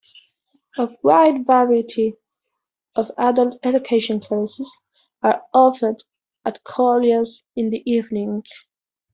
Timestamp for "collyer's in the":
6.63-7.83